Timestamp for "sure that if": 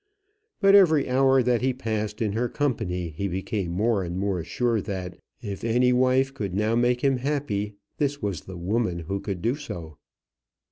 4.43-5.63